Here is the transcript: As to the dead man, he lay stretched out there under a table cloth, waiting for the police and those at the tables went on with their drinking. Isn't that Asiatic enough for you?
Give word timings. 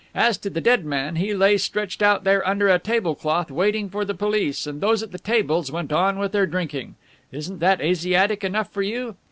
As 0.15 0.39
to 0.39 0.49
the 0.49 0.61
dead 0.61 0.83
man, 0.83 1.17
he 1.17 1.31
lay 1.35 1.59
stretched 1.59 2.01
out 2.01 2.23
there 2.23 2.43
under 2.47 2.67
a 2.67 2.79
table 2.79 3.13
cloth, 3.13 3.51
waiting 3.51 3.87
for 3.87 4.03
the 4.03 4.15
police 4.15 4.65
and 4.65 4.81
those 4.81 5.03
at 5.03 5.11
the 5.11 5.19
tables 5.19 5.71
went 5.71 5.93
on 5.93 6.17
with 6.17 6.31
their 6.31 6.47
drinking. 6.47 6.95
Isn't 7.31 7.59
that 7.59 7.81
Asiatic 7.81 8.43
enough 8.43 8.71
for 8.73 8.81
you? 8.81 9.15